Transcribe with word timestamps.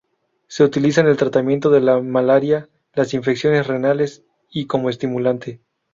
Se 0.47 0.63
utiliza 0.63 1.01
en 1.01 1.07
el 1.09 1.15
tratamiento 1.15 1.69
de 1.69 1.79
la 1.79 2.01
malaria 2.01 2.67
las 2.95 3.13
infecciones 3.13 3.67
renales 3.67 4.23
y 4.49 4.65
como 4.65 4.89
estimulante. 4.89 5.61